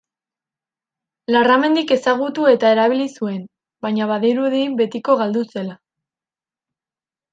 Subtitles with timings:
[1.35, 3.43] Larramendik ezagutu eta erabili zuen,
[3.87, 5.77] baina badirudi betiko galdu zela.